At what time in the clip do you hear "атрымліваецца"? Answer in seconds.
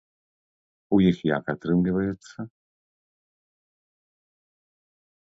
1.53-2.39